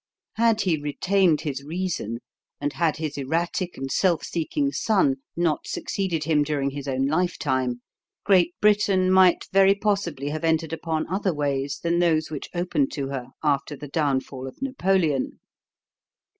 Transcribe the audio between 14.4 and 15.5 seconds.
of Napoleon.